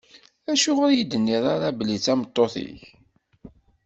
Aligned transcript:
Acuɣer 0.51 0.81
ur 0.85 0.91
yi-d-tenniḍ 0.93 1.45
ara 1.55 1.77
belli 1.77 1.97
d 1.97 2.01
tameṭṭut-ik? 2.05 2.83